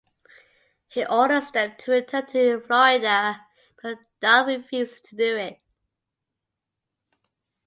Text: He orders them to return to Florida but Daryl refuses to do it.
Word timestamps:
He 0.87 1.05
orders 1.05 1.51
them 1.51 1.75
to 1.77 1.91
return 1.91 2.25
to 2.31 2.59
Florida 2.61 3.45
but 3.83 3.99
Daryl 4.19 4.47
refuses 4.57 4.99
to 5.01 5.15
do 5.15 5.37
it. 5.37 5.61